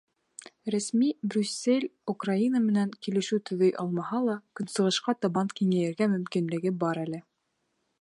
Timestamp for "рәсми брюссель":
0.75-1.85